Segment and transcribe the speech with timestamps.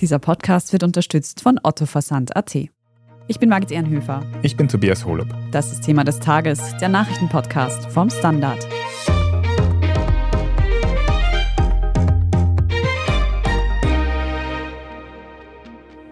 [0.00, 2.56] Dieser Podcast wird unterstützt von Otto Versand.at.
[3.28, 4.24] Ich bin Margit Ehrenhöfer.
[4.40, 5.28] Ich bin Tobias Holub.
[5.50, 8.66] Das ist Thema des Tages, der Nachrichtenpodcast vom Standard.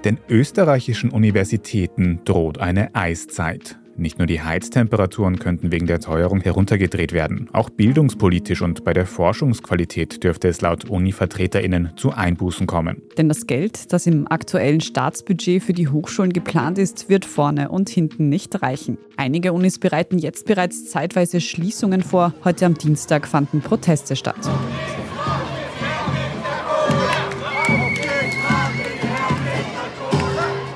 [0.05, 3.79] Den österreichischen Universitäten droht eine Eiszeit.
[3.99, 9.07] Nicht nur die Heiztemperaturen könnten wegen der Teuerung heruntergedreht werden, auch bildungspolitisch und bei der
[9.07, 13.03] Forschungsqualität dürfte es laut Uni-VertreterInnen zu Einbußen kommen.
[13.17, 17.89] Denn das Geld, das im aktuellen Staatsbudget für die Hochschulen geplant ist, wird vorne und
[17.89, 18.99] hinten nicht reichen.
[19.17, 22.35] Einige Unis bereiten jetzt bereits zeitweise Schließungen vor.
[22.45, 24.49] Heute am Dienstag fanden Proteste statt.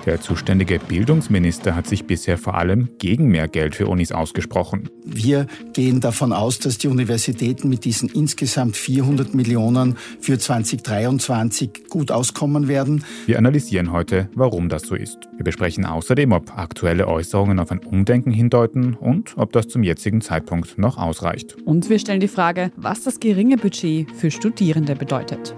[0.04, 4.90] Der zuständige Bildungsminister hat sich bisher vor allem gegen mehr Geld für Unis ausgesprochen.
[5.04, 12.10] Wir gehen davon aus, dass die Universitäten mit diesen insgesamt 400 Millionen für 2023 gut
[12.10, 13.04] auskommen werden.
[13.26, 15.18] Wir analysieren heute, warum das so ist.
[15.36, 20.20] Wir besprechen außerdem, ob aktuelle Äußerungen auf ein Umdenken hindeuten und ob das zum jetzigen
[20.20, 21.56] Zeitpunkt noch ausreicht.
[21.64, 25.54] Und wir stellen die Frage, was das geringe Budget für Studierende bedeutet.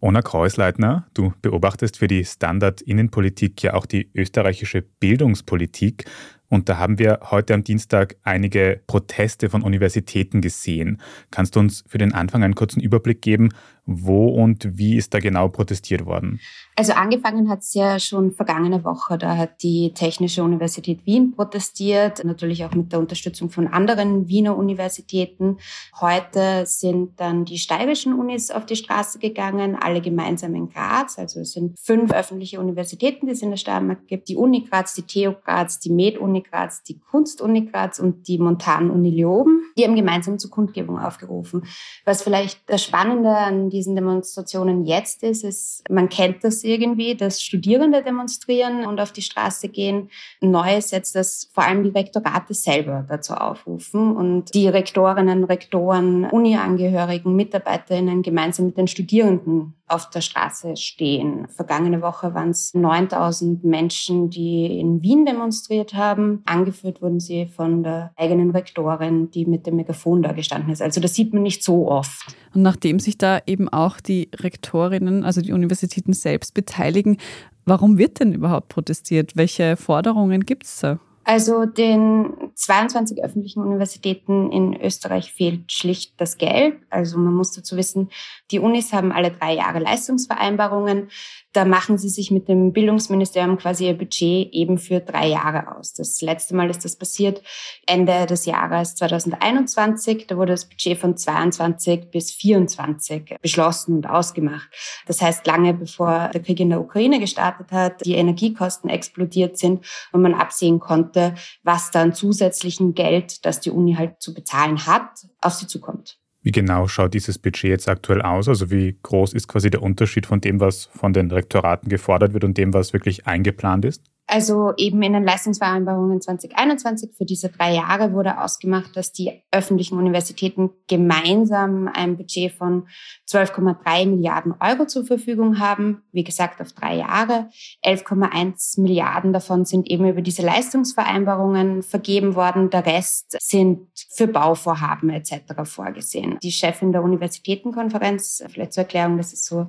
[0.00, 6.06] Ona Kreuzleitner, du beobachtest für die Standard-Innenpolitik ja auch die österreichische Bildungspolitik.
[6.48, 11.00] Und da haben wir heute am Dienstag einige Proteste von Universitäten gesehen.
[11.30, 13.50] Kannst du uns für den Anfang einen kurzen Überblick geben,
[13.90, 16.40] wo und wie ist da genau protestiert worden?
[16.76, 19.18] Also angefangen hat es ja schon vergangene Woche.
[19.18, 24.56] Da hat die Technische Universität Wien protestiert, natürlich auch mit der Unterstützung von anderen Wiener
[24.56, 25.58] Universitäten.
[26.00, 31.18] Heute sind dann die steirischen Unis auf die Straße gegangen, alle gemeinsam in Graz.
[31.18, 34.28] Also es sind fünf öffentliche Universitäten, die es in der Steiermark gibt.
[34.28, 39.10] Die Uni Graz, die TU Graz, die Med-Uni Graz, die Kunst-Uni Graz und die Montan-Uni
[39.10, 39.64] Leoben.
[39.76, 41.64] Die haben gemeinsam zur Kundgebung aufgerufen.
[42.04, 47.40] Was vielleicht das Spannende an diesen Demonstrationen jetzt ist, ist, man kennt das irgendwie, dass
[47.42, 50.10] Studierende demonstrieren und auf die Straße gehen.
[50.42, 56.26] Neu ist jetzt, dass vor allem die Rektorate selber dazu aufrufen und die Rektorinnen, Rektoren,
[56.26, 61.48] Uni-Angehörigen, MitarbeiterInnen gemeinsam mit den Studierenden auf der Straße stehen.
[61.48, 66.42] Vergangene Woche waren es 9000 Menschen, die in Wien demonstriert haben.
[66.46, 70.82] Angeführt wurden sie von der eigenen Rektorin, die mit dem Megafon da gestanden ist.
[70.82, 72.36] Also das sieht man nicht so oft.
[72.54, 77.16] Und nachdem sich da eben auch die Rektorinnen, also die Universitäten selbst beteiligen,
[77.64, 79.36] warum wird denn überhaupt protestiert?
[79.36, 80.98] Welche Forderungen gibt es da?
[81.32, 86.74] Also den 22 öffentlichen Universitäten in Österreich fehlt schlicht das Geld.
[86.90, 88.10] Also man muss dazu wissen,
[88.50, 91.08] die Unis haben alle drei Jahre Leistungsvereinbarungen.
[91.52, 95.92] Da machen sie sich mit dem Bildungsministerium quasi ihr Budget eben für drei Jahre aus.
[95.94, 97.42] Das letzte Mal ist das passiert
[97.86, 100.26] Ende des Jahres 2021.
[100.26, 104.68] Da wurde das Budget von 22 bis 24 beschlossen und ausgemacht.
[105.06, 109.84] Das heißt, lange bevor der Krieg in der Ukraine gestartet hat, die Energiekosten explodiert sind
[110.12, 111.19] und man absehen konnte,
[111.62, 115.10] was dann zusätzlichen Geld, das die Uni halt zu bezahlen hat,
[115.40, 116.18] auf sie zukommt.
[116.42, 118.48] Wie genau schaut dieses Budget jetzt aktuell aus?
[118.48, 122.44] Also wie groß ist quasi der Unterschied von dem, was von den Rektoraten gefordert wird
[122.44, 124.02] und dem, was wirklich eingeplant ist?
[124.30, 129.98] Also eben in den Leistungsvereinbarungen 2021 für diese drei Jahre wurde ausgemacht, dass die öffentlichen
[129.98, 132.86] Universitäten gemeinsam ein Budget von
[133.28, 136.02] 12,3 Milliarden Euro zur Verfügung haben.
[136.12, 137.48] Wie gesagt, auf drei Jahre.
[137.84, 142.70] 11,1 Milliarden davon sind eben über diese Leistungsvereinbarungen vergeben worden.
[142.70, 145.34] Der Rest sind für Bauvorhaben etc.
[145.64, 146.38] vorgesehen.
[146.40, 149.66] Die Chefin der Universitätenkonferenz, vielleicht zur Erklärung, das ist so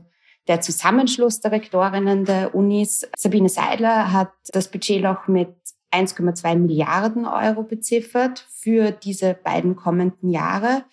[0.52, 5.56] der Zusammenschluss der Rektorinnen der Unis, Sabine Seidler, hat das Budgetloch mit
[5.94, 10.84] 1,2 Milliarden Euro beziffert für diese beiden kommenden Jahre.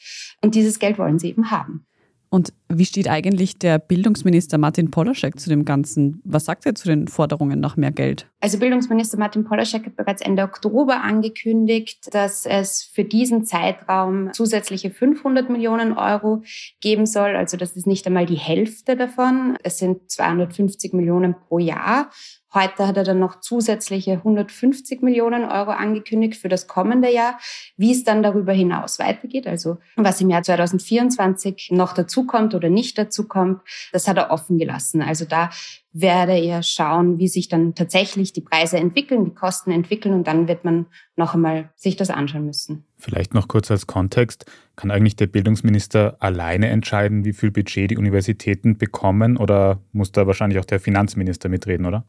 [0.42, 1.88] Und dieses Geld wollen sie eben haben.
[2.31, 6.21] Und wie steht eigentlich der Bildungsminister Martin Polaschek zu dem Ganzen?
[6.25, 8.27] Was sagt er zu den Forderungen nach mehr Geld?
[8.41, 14.91] Also Bildungsminister Martin Polaschek hat bereits Ende Oktober angekündigt, dass es für diesen Zeitraum zusätzliche
[14.91, 16.43] 500 Millionen Euro
[16.81, 17.35] geben soll.
[17.35, 19.56] Also das ist nicht einmal die Hälfte davon.
[19.62, 22.11] Es sind 250 Millionen pro Jahr.
[22.55, 27.39] Heute hat er dann noch zusätzliche 150 Millionen Euro angekündigt für das kommende Jahr.
[27.77, 32.97] Wie es dann darüber hinaus weitergeht, also was im Jahr 2024 noch dazukommt oder nicht
[32.97, 33.61] dazukommt,
[33.93, 35.03] das hat er offen gelassen.
[35.03, 35.50] Also da
[35.93, 40.49] werde er schauen, wie sich dann tatsächlich die Preise entwickeln, die Kosten entwickeln und dann
[40.49, 40.87] wird man
[41.17, 42.85] noch einmal sich das anschauen müssen.
[42.97, 44.47] Vielleicht noch kurz als Kontext.
[44.77, 50.27] Kann eigentlich der Bildungsminister alleine entscheiden, wie viel Budget die Universitäten bekommen oder muss da
[50.27, 52.05] wahrscheinlich auch der Finanzminister mitreden, oder?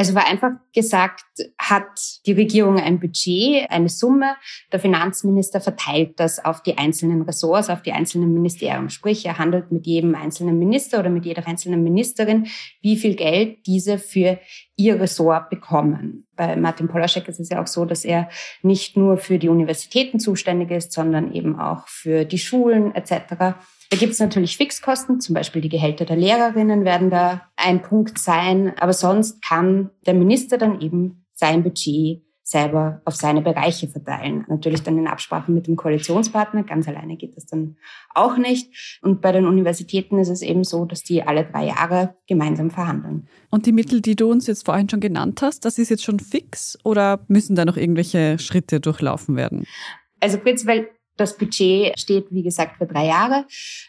[0.00, 1.26] Also vereinfacht gesagt
[1.58, 1.84] hat
[2.24, 4.34] die Regierung ein Budget, eine Summe.
[4.72, 8.88] Der Finanzminister verteilt das auf die einzelnen Ressorts, auf die einzelnen Ministerien.
[8.88, 12.46] Sprich, er handelt mit jedem einzelnen Minister oder mit jeder einzelnen Ministerin,
[12.80, 14.38] wie viel Geld diese für
[14.74, 16.26] ihr Ressort bekommen.
[16.34, 18.30] Bei Martin Polaschek ist es ja auch so, dass er
[18.62, 23.54] nicht nur für die Universitäten zuständig ist, sondern eben auch für die Schulen etc.
[23.90, 28.18] Da gibt es natürlich Fixkosten, zum Beispiel die Gehälter der Lehrerinnen werden da ein Punkt
[28.18, 28.72] sein.
[28.78, 34.44] Aber sonst kann der Minister dann eben sein Budget selber auf seine Bereiche verteilen.
[34.48, 36.64] Natürlich dann in Absprache mit dem Koalitionspartner.
[36.64, 37.76] Ganz alleine geht das dann
[38.14, 38.98] auch nicht.
[39.02, 43.28] Und bei den Universitäten ist es eben so, dass die alle drei Jahre gemeinsam verhandeln.
[43.50, 46.20] Und die Mittel, die du uns jetzt vorhin schon genannt hast, das ist jetzt schon
[46.20, 49.64] fix oder müssen da noch irgendwelche Schritte durchlaufen werden?
[50.20, 50.88] Also prinzipiell
[51.20, 53.44] das Budget steht, wie gesagt, für drei Jahre.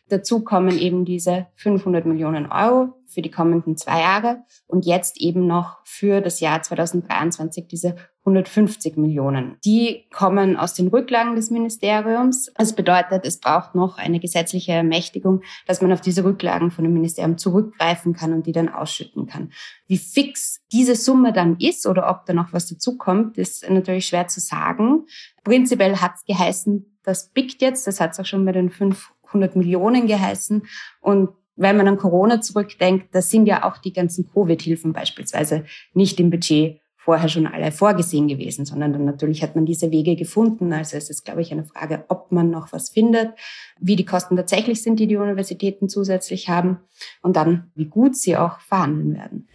[0.10, 5.48] Dazu kommen eben diese 500 Millionen Euro für die kommenden zwei Jahre und jetzt eben
[5.48, 9.58] noch für das Jahr 2023 diese 150 Millionen.
[9.66, 12.52] Die kommen aus den Rücklagen des Ministeriums.
[12.56, 16.94] Das bedeutet, es braucht noch eine gesetzliche Ermächtigung, dass man auf diese Rücklagen von dem
[16.94, 19.52] Ministerium zurückgreifen kann und die dann ausschütten kann.
[19.88, 24.28] Wie fix diese Summe dann ist oder ob da noch was dazukommt, ist natürlich schwer
[24.28, 25.06] zu sagen.
[25.44, 29.56] Prinzipiell hat es geheißen, das biegt jetzt, das hat es auch schon bei den 500
[29.56, 30.64] Millionen geheißen.
[31.02, 36.20] Und wenn man an Corona zurückdenkt, da sind ja auch die ganzen Covid-Hilfen beispielsweise nicht
[36.20, 40.72] im Budget vorher schon alle vorgesehen gewesen, sondern dann natürlich hat man diese Wege gefunden.
[40.72, 43.32] Also es ist, glaube ich, eine Frage, ob man noch was findet,
[43.80, 46.78] wie die Kosten tatsächlich sind, die die Universitäten zusätzlich haben
[47.24, 49.48] und dann, wie gut sie auch verhandeln werden.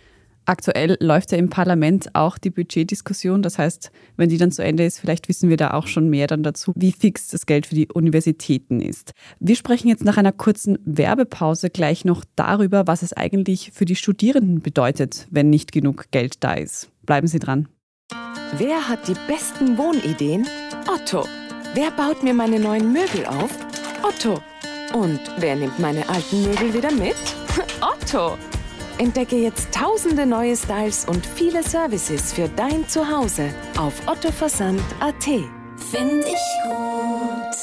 [0.45, 3.43] Aktuell läuft ja im Parlament auch die Budgetdiskussion.
[3.43, 6.29] Das heißt, wenn die dann zu Ende ist, vielleicht wissen wir da auch schon mehr
[6.29, 9.13] dann dazu, wie fix das Geld für die Universitäten ist.
[9.41, 13.97] Wir sprechen jetzt nach einer kurzen Werbepause gleich noch darüber, was es eigentlich für die
[13.97, 16.91] Studierenden bedeutet, wenn nicht genug Geld da ist.
[17.07, 17.69] Bleiben Sie dran.
[18.59, 20.47] Wer hat die besten Wohnideen?
[20.89, 21.25] Otto.
[21.75, 23.51] Wer baut mir meine neuen Möbel auf?
[24.03, 24.41] Otto.
[24.95, 27.17] Und wer nimmt meine alten Möbel wieder mit?
[27.81, 28.37] Otto.
[28.99, 35.25] Entdecke jetzt tausende neue Styles und viele Services für dein Zuhause auf ottoversand.at.
[35.25, 37.57] Finde ich gut.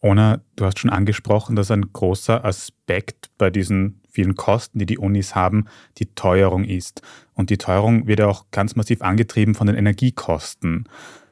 [0.00, 4.98] Ona, du hast schon angesprochen, dass ein großer Aspekt bei diesen vielen Kosten, die die
[4.98, 5.64] Unis haben,
[5.98, 7.02] die Teuerung ist.
[7.34, 10.88] Und die Teuerung wird ja auch ganz massiv angetrieben von den Energiekosten.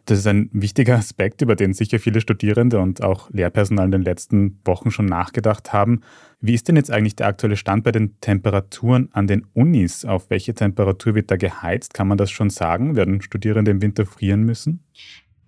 [0.07, 4.03] Das ist ein wichtiger Aspekt, über den sicher viele Studierende und auch Lehrpersonal in den
[4.03, 6.01] letzten Wochen schon nachgedacht haben.
[6.41, 10.05] Wie ist denn jetzt eigentlich der aktuelle Stand bei den Temperaturen an den Unis?
[10.05, 11.95] Auf welche Temperatur wird da geheizt?
[11.95, 12.97] Kann man das schon sagen?
[12.97, 14.83] Werden Studierende im Winter frieren müssen?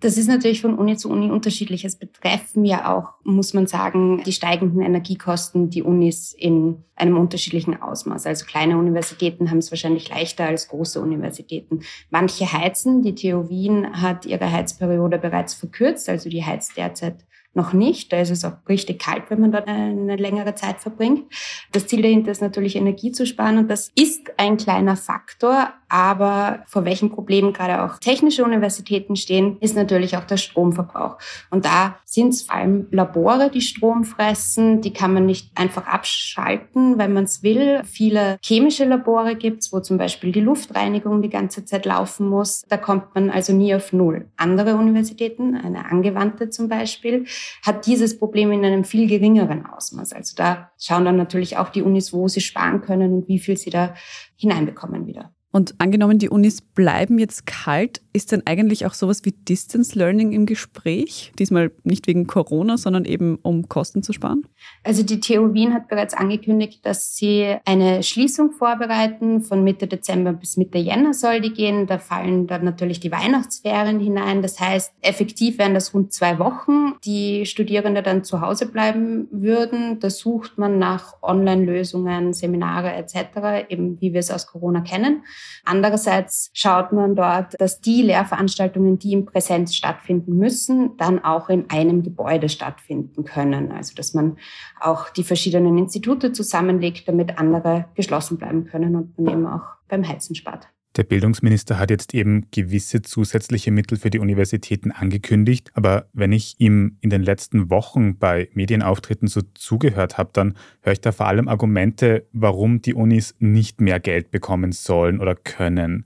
[0.03, 1.85] Das ist natürlich von Uni zu Uni unterschiedlich.
[1.85, 7.81] Es betreffen ja auch, muss man sagen, die steigenden Energiekosten die Unis in einem unterschiedlichen
[7.81, 8.25] Ausmaß.
[8.25, 11.83] Also kleine Universitäten haben es wahrscheinlich leichter als große Universitäten.
[12.09, 13.01] Manche heizen.
[13.01, 16.09] Die TU Wien hat ihre Heizperiode bereits verkürzt.
[16.09, 17.23] Also die heizt derzeit
[17.53, 18.11] noch nicht.
[18.11, 21.31] Da ist es auch richtig kalt, wenn man dort eine längere Zeit verbringt.
[21.71, 26.63] Das Ziel dahinter ist natürlich Energie zu sparen und das ist ein kleiner Faktor, aber
[26.65, 31.19] vor welchen Problemen gerade auch technische Universitäten stehen, ist natürlich auch der Stromverbrauch.
[31.51, 34.81] Und da sind es vor allem Labore, die Strom fressen.
[34.81, 37.81] Die kann man nicht einfach abschalten, wenn man es will.
[37.83, 42.63] Viele chemische Labore gibt es, wo zum Beispiel die Luftreinigung die ganze Zeit laufen muss.
[42.67, 44.25] Da kommt man also nie auf Null.
[44.35, 47.25] Andere Universitäten, eine angewandte zum Beispiel,
[47.61, 50.13] hat dieses Problem in einem viel geringeren Ausmaß.
[50.13, 53.57] Also da schauen dann natürlich auch die Unis, wo sie sparen können und wie viel
[53.57, 53.93] sie da
[54.35, 55.33] hineinbekommen wieder.
[55.55, 60.31] Und angenommen, die Unis bleiben jetzt kalt, ist denn eigentlich auch sowas wie Distance Learning
[60.31, 61.31] im Gespräch?
[61.37, 64.47] Diesmal nicht wegen Corona, sondern eben um Kosten zu sparen?
[64.83, 69.41] Also die TU Wien hat bereits angekündigt, dass sie eine Schließung vorbereiten.
[69.41, 71.85] Von Mitte Dezember bis Mitte Jänner soll die gehen.
[71.85, 74.41] Da fallen dann natürlich die Weihnachtsferien hinein.
[74.41, 79.99] Das heißt, effektiv wären das rund zwei Wochen, die Studierende dann zu Hause bleiben würden.
[79.99, 85.21] Da sucht man nach Online-Lösungen, Seminare etc., eben wie wir es aus Corona kennen.
[85.65, 91.69] Andererseits schaut man dort, dass die Lehrveranstaltungen, die in Präsenz stattfinden müssen, dann auch in
[91.69, 93.71] einem Gebäude stattfinden können.
[93.71, 94.37] Also dass man
[94.79, 100.07] auch die verschiedenen Institute zusammenlegt, damit andere geschlossen bleiben können und man eben auch beim
[100.07, 100.67] Heizen spart.
[100.95, 105.71] Der Bildungsminister hat jetzt eben gewisse zusätzliche Mittel für die Universitäten angekündigt.
[105.73, 110.93] Aber wenn ich ihm in den letzten Wochen bei Medienauftritten so zugehört habe, dann höre
[110.93, 116.05] ich da vor allem Argumente, warum die Unis nicht mehr Geld bekommen sollen oder können.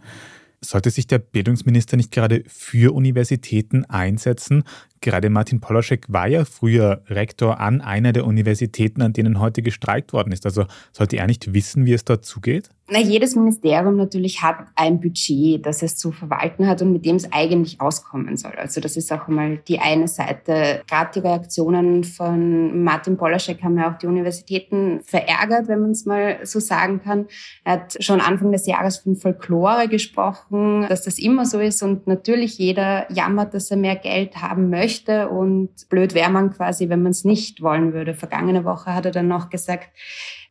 [0.62, 4.64] Sollte sich der Bildungsminister nicht gerade für Universitäten einsetzen?
[5.02, 10.14] Gerade Martin Polaschek war ja früher Rektor an einer der Universitäten, an denen heute gestreikt
[10.14, 10.46] worden ist.
[10.46, 12.70] Also sollte er nicht wissen, wie es dort zugeht?
[12.90, 17.18] Na, jedes Ministerium natürlich hat ein Budget, das es zu verwalten hat und mit dem
[17.18, 18.54] es eigentlich auskommen soll.
[18.54, 20.84] Also das ist auch mal die eine Seite.
[20.88, 26.06] Gerade die Reaktionen von Martin Polaschek haben ja auch die Universitäten verärgert, wenn man es
[26.06, 27.26] mal so sagen kann.
[27.66, 32.08] Er hat schon Anfang des Jahres von Folklore gesprochen, dass das immer so ist und
[32.08, 34.87] natürlich jeder jammert, dass er mehr Geld haben möchte
[35.30, 38.14] und blöd wäre man quasi, wenn man es nicht wollen würde.
[38.14, 39.90] Vergangene Woche hat er dann noch gesagt,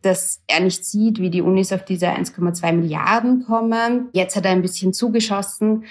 [0.02, 4.08] dass er nicht sieht, wie die Unis auf diese 1,2 Milliarden kommen.
[4.12, 5.84] Jetzt hat er ein bisschen zugeschossen.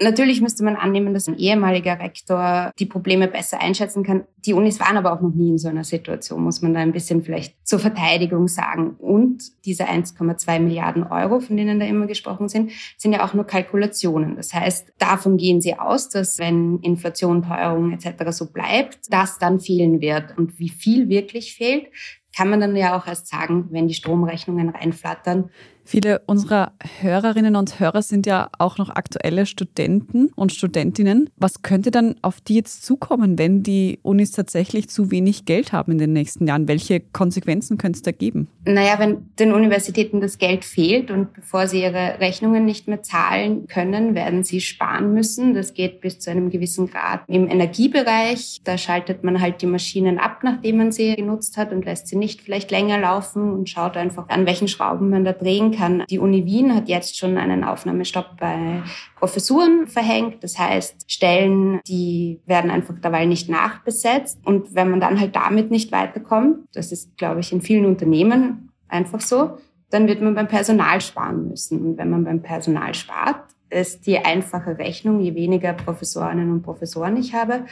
[0.00, 4.24] Natürlich müsste man annehmen, dass ein ehemaliger Rektor die Probleme besser einschätzen kann.
[4.46, 6.92] Die Unis waren aber auch noch nie in so einer Situation, muss man da ein
[6.92, 8.90] bisschen vielleicht zur Verteidigung sagen.
[8.98, 13.44] Und diese 1,2 Milliarden Euro, von denen da immer gesprochen sind, sind ja auch nur
[13.44, 14.36] Kalkulationen.
[14.36, 18.30] Das heißt, davon gehen sie aus, dass wenn Inflation, Teuerung etc.
[18.30, 20.38] so bleibt, das dann fehlen wird.
[20.38, 21.88] Und wie viel wirklich fehlt,
[22.36, 25.50] kann man dann ja auch erst sagen, wenn die Stromrechnungen reinflattern.
[25.90, 31.30] Viele unserer Hörerinnen und Hörer sind ja auch noch aktuelle Studenten und Studentinnen.
[31.38, 35.92] Was könnte dann auf die jetzt zukommen, wenn die Unis tatsächlich zu wenig Geld haben
[35.92, 36.68] in den nächsten Jahren?
[36.68, 38.48] Welche Konsequenzen könnte es da geben?
[38.66, 43.66] Naja, wenn den Universitäten das Geld fehlt und bevor sie ihre Rechnungen nicht mehr zahlen
[43.66, 45.54] können, werden sie sparen müssen.
[45.54, 48.60] Das geht bis zu einem gewissen Grad im Energiebereich.
[48.62, 52.16] Da schaltet man halt die Maschinen ab, nachdem man sie genutzt hat und lässt sie
[52.16, 56.04] nicht vielleicht länger laufen und schaut einfach, an welchen Schrauben man da drehen kann kann.
[56.10, 58.82] Die Uni Wien hat jetzt schon einen Aufnahmestopp bei
[59.16, 60.42] Professuren verhängt.
[60.42, 64.38] Das heißt, Stellen, die werden einfach dabei nicht nachbesetzt.
[64.44, 68.72] Und wenn man dann halt damit nicht weiterkommt, das ist, glaube ich, in vielen Unternehmen
[68.88, 69.58] einfach so,
[69.90, 71.80] dann wird man beim Personal sparen müssen.
[71.80, 77.16] Und wenn man beim Personal spart, ist die einfache Rechnung, je weniger Professorinnen und Professoren
[77.16, 77.66] ich habe,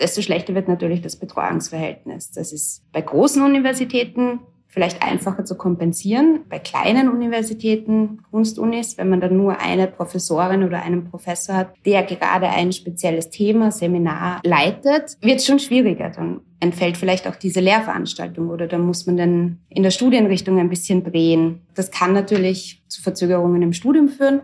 [0.00, 2.30] desto schlechter wird natürlich das Betreuungsverhältnis.
[2.30, 4.40] Das ist bei großen Universitäten
[4.72, 6.40] vielleicht einfacher zu kompensieren.
[6.48, 12.02] Bei kleinen Universitäten, Kunstunis, wenn man dann nur eine Professorin oder einen Professor hat, der
[12.04, 16.08] gerade ein spezielles Thema, Seminar leitet, wird es schon schwieriger.
[16.08, 20.70] Dann entfällt vielleicht auch diese Lehrveranstaltung oder dann muss man dann in der Studienrichtung ein
[20.70, 21.60] bisschen drehen.
[21.74, 24.40] Das kann natürlich zu Verzögerungen im Studium führen,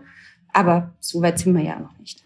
[0.53, 2.23] aber so weit sind wir ja noch nicht.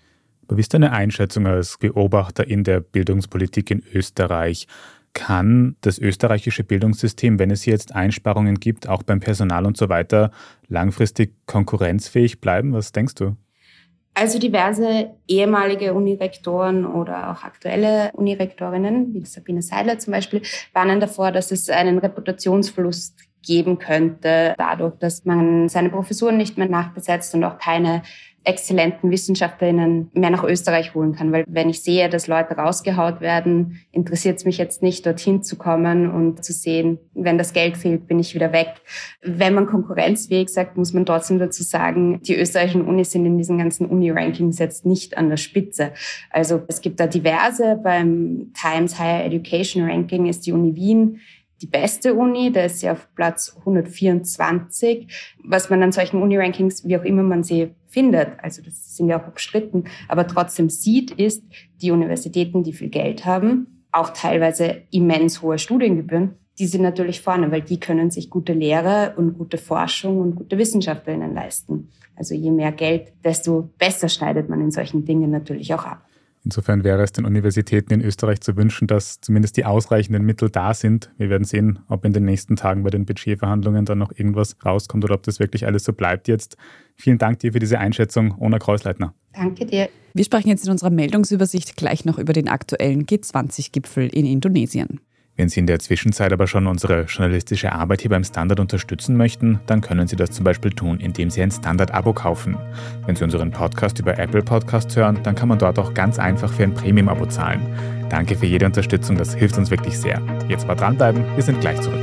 [0.49, 4.67] Wie ist deine Einschätzung als Beobachter in der Bildungspolitik in Österreich?
[5.13, 10.31] Kann das österreichische Bildungssystem, wenn es jetzt Einsparungen gibt, auch beim Personal und so weiter,
[10.67, 12.73] langfristig konkurrenzfähig bleiben?
[12.73, 13.35] Was denkst du?
[14.15, 20.41] Also diverse ehemalige Unirektoren oder auch aktuelle Unirektorinnen, wie Sabine Seidler zum Beispiel,
[20.71, 26.69] warnen davor, dass es einen Reputationsverlust geben könnte, dadurch, dass man seine Professuren nicht mehr
[26.69, 28.01] nachbesetzt und auch keine
[28.45, 31.31] exzellenten Wissenschaftlerinnen mehr nach Österreich holen kann.
[31.31, 35.55] Weil wenn ich sehe, dass Leute rausgehaut werden, interessiert es mich jetzt nicht, dorthin zu
[35.55, 38.81] kommen und zu sehen, wenn das Geld fehlt, bin ich wieder weg.
[39.21, 43.57] Wenn man konkurrenzfähig sagt, muss man trotzdem dazu sagen, die österreichischen Unis sind in diesen
[43.57, 45.91] ganzen Uni-Rankings jetzt nicht an der Spitze.
[46.29, 47.79] Also es gibt da diverse.
[47.81, 51.19] Beim Times Higher Education Ranking ist die Uni Wien
[51.63, 55.07] die beste Uni, da ist sie auf Platz 124.
[55.45, 59.21] Was man an solchen Uni-Rankings, wie auch immer man sie findet, also das sind ja
[59.21, 61.43] auch umstritten, aber trotzdem sieht, ist,
[61.81, 67.49] die Universitäten, die viel Geld haben, auch teilweise immens hohe Studiengebühren, die sind natürlich vorne,
[67.49, 71.89] weil die können sich gute Lehre und gute Forschung und gute Wissenschaftlerinnen leisten.
[72.15, 76.05] Also je mehr Geld, desto besser schneidet man in solchen Dingen natürlich auch ab.
[76.45, 80.73] Insofern wäre es den Universitäten in Österreich zu wünschen, dass zumindest die ausreichenden Mittel da
[80.73, 81.09] sind.
[81.17, 85.05] Wir werden sehen, ob in den nächsten Tagen bei den Budgetverhandlungen dann noch irgendwas rauskommt
[85.05, 86.57] oder ob das wirklich alles so bleibt jetzt.
[86.95, 89.13] Vielen Dank dir für diese Einschätzung, Ona Kreuzleitner.
[89.33, 89.89] Danke dir.
[90.13, 94.99] Wir sprechen jetzt in unserer Meldungsübersicht gleich noch über den aktuellen G20-Gipfel in Indonesien.
[95.35, 99.59] Wenn Sie in der Zwischenzeit aber schon unsere journalistische Arbeit hier beim Standard unterstützen möchten,
[99.65, 102.55] dann können Sie das zum Beispiel tun, indem Sie ein Standard-Abo kaufen.
[103.07, 106.53] Wenn Sie unseren Podcast über Apple Podcasts hören, dann kann man dort auch ganz einfach
[106.53, 107.61] für ein Premium-Abo zahlen.
[108.09, 110.21] Danke für jede Unterstützung, das hilft uns wirklich sehr.
[110.49, 111.99] Jetzt mal dranbleiben, wir sind gleich zurück.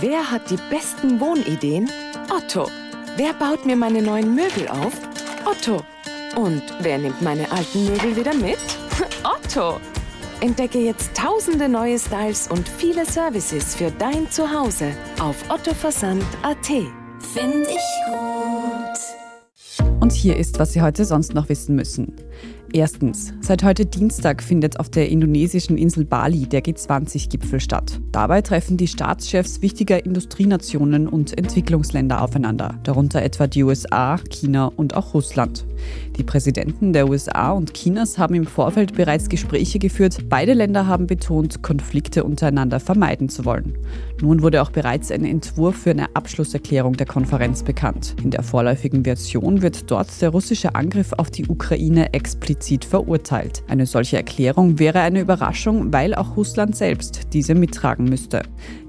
[0.00, 1.88] Wer hat die besten Wohnideen?
[2.28, 2.68] Otto.
[3.16, 4.92] Wer baut mir meine neuen Möbel auf?
[5.46, 5.82] Otto.
[6.36, 8.58] Und wer nimmt meine alten Möbel wieder mit?
[9.54, 9.80] Otto.
[10.40, 16.66] Entdecke jetzt tausende neue Styles und viele Services für dein Zuhause auf ottoversand.at.
[16.66, 19.92] Finde ich gut.
[20.00, 22.16] Und hier ist, was Sie heute sonst noch wissen müssen.
[22.76, 23.32] Erstens.
[23.40, 28.00] Seit heute Dienstag findet auf der indonesischen Insel Bali der G20-Gipfel statt.
[28.10, 34.96] Dabei treffen die Staatschefs wichtiger Industrienationen und Entwicklungsländer aufeinander, darunter etwa die USA, China und
[34.96, 35.64] auch Russland.
[36.18, 40.28] Die Präsidenten der USA und Chinas haben im Vorfeld bereits Gespräche geführt.
[40.28, 43.78] Beide Länder haben betont, Konflikte untereinander vermeiden zu wollen.
[44.20, 48.16] Nun wurde auch bereits ein Entwurf für eine Abschlusserklärung der Konferenz bekannt.
[48.24, 53.62] In der vorläufigen Version wird dort der russische Angriff auf die Ukraine explizit verurteilt.
[53.68, 58.42] Eine solche Erklärung wäre eine Überraschung, weil auch Russland selbst diese mittragen müsste.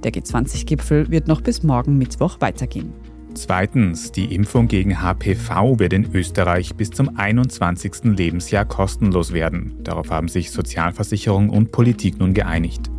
[0.04, 2.94] Der G20-Gipfel wird noch bis morgen Mittwoch weitergehen.
[3.36, 8.06] Zweitens, die Impfung gegen HPV wird in Österreich bis zum 21.
[8.06, 9.76] Lebensjahr kostenlos werden.
[9.84, 12.90] Darauf haben sich Sozialversicherung und Politik nun geeinigt.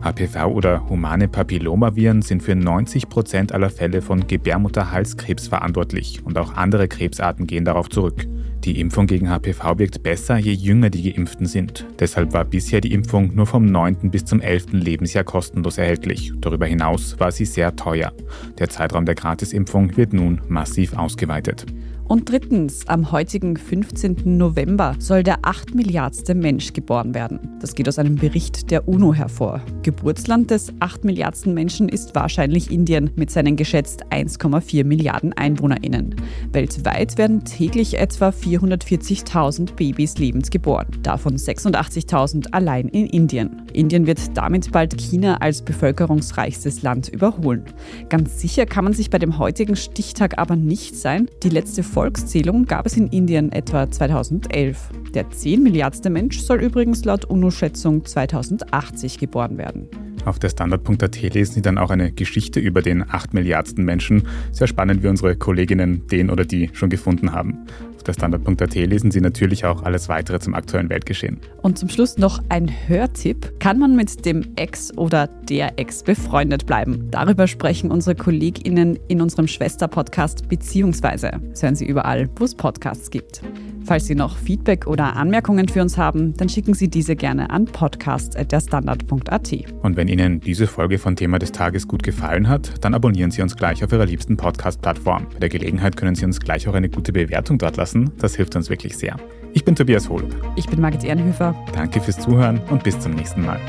[0.00, 6.54] HPV oder humane Papillomaviren sind für 90 Prozent aller Fälle von Gebärmutterhalskrebs verantwortlich und auch
[6.54, 8.26] andere Krebsarten gehen darauf zurück.
[8.64, 11.84] Die Impfung gegen HPV wirkt besser, je jünger die Geimpften sind.
[11.98, 14.08] Deshalb war bisher die Impfung nur vom 9.
[14.12, 14.66] bis zum 11.
[14.74, 16.32] Lebensjahr kostenlos erhältlich.
[16.40, 18.12] Darüber hinaus war sie sehr teuer.
[18.58, 21.66] Der Zeitraum der Gratisimpfung wird nun massiv ausgeweitet.
[22.08, 24.36] Und drittens, am heutigen 15.
[24.36, 27.38] November soll der 8 Milliardste Mensch geboren werden.
[27.60, 29.62] Das geht aus einem Bericht der UNO hervor.
[29.82, 36.16] Geburtsland des 8 Milliardsten Menschen ist wahrscheinlich Indien mit seinen geschätzt 1,4 Milliarden EinwohnerInnen.
[36.52, 43.62] Weltweit werden täglich etwa 440.000 Babys lebend geboren, davon 86.000 allein in Indien.
[43.72, 47.64] Indien wird damit bald China als bevölkerungsreichstes Land überholen.
[48.08, 51.28] Ganz sicher kann man sich bei dem heutigen Stichtag aber nicht sein.
[51.42, 54.88] Die letzte Volkszählung gab es in Indien etwa 2011.
[55.12, 59.88] Der 10 Milliardste Mensch soll übrigens laut UNO-Schätzung 2080 geboren werden.
[60.24, 64.22] Auf der Standard.at lesen Sie dann auch eine Geschichte über den 8 Milliardsten Menschen.
[64.52, 67.66] Sehr spannend, wie unsere Kolleginnen den oder die schon gefunden haben.
[68.02, 71.38] Auf der Standard.at lesen Sie natürlich auch alles weitere zum aktuellen Weltgeschehen.
[71.62, 73.60] Und zum Schluss noch ein Hörtipp.
[73.60, 77.06] Kann man mit dem Ex oder der Ex befreundet bleiben?
[77.12, 81.30] Darüber sprechen unsere KollegInnen in unserem Schwester-Podcast Beziehungsweise.
[81.50, 83.40] Das hören Sie überall, wo es Podcasts gibt.
[83.84, 87.64] Falls Sie noch Feedback oder Anmerkungen für uns haben, dann schicken Sie diese gerne an
[87.66, 89.52] podcast.derstandard.at.
[89.82, 93.42] Und wenn Ihnen diese Folge von Thema des Tages gut gefallen hat, dann abonnieren Sie
[93.42, 95.26] uns gleich auf Ihrer liebsten Podcast-Plattform.
[95.32, 98.12] Bei der Gelegenheit können Sie uns gleich auch eine gute Bewertung dort lassen.
[98.18, 99.16] Das hilft uns wirklich sehr.
[99.52, 100.34] Ich bin Tobias Holub.
[100.56, 101.54] Ich bin Margit Ehrenhöfer.
[101.74, 103.60] Danke fürs Zuhören und bis zum nächsten Mal.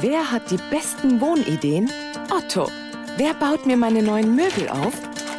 [0.00, 1.88] Wer hat die besten Wohnideen?
[2.34, 2.66] Otto.
[3.18, 4.94] Wer baut mir meine neuen Möbel auf?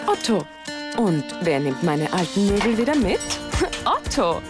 [0.05, 0.45] Otto.
[0.97, 3.19] Und wer nimmt meine alten Möbel wieder mit?
[3.85, 4.41] Otto.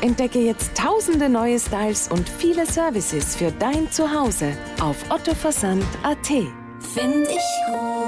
[0.00, 6.26] Entdecke jetzt tausende neue Styles und viele Services für dein Zuhause auf ottoversand.at.
[6.26, 8.01] Find ich gut.